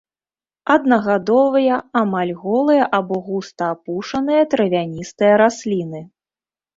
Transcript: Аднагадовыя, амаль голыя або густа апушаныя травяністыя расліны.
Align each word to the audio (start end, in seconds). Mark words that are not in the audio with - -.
Аднагадовыя, 0.75 1.75
амаль 2.01 2.31
голыя 2.45 2.87
або 2.99 3.17
густа 3.27 3.67
апушаныя 3.75 4.41
травяністыя 4.55 5.33
расліны. 5.43 6.01